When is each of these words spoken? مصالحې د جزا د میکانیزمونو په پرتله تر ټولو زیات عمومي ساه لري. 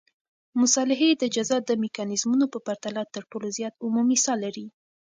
مصالحې 0.61 1.09
د 1.21 1.23
جزا 1.35 1.57
د 1.65 1.69
میکانیزمونو 1.83 2.45
په 2.53 2.59
پرتله 2.67 3.01
تر 3.13 3.23
ټولو 3.29 3.47
زیات 3.57 3.75
عمومي 3.85 4.17
ساه 4.25 4.37
لري. 4.43 4.67